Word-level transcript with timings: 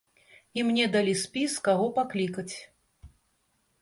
І 0.59 0.63
мне 0.69 0.87
далі 0.95 1.13
спіс 1.25 1.59
каго 1.67 1.85
паклікаць. 1.99 2.51